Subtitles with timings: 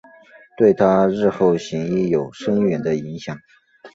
[0.57, 3.39] 对她日后行医有深远的影响。